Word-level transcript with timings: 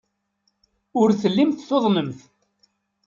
Ur 0.99 1.09
tellimt 1.21 1.65
tuḍnemt. 1.67 2.19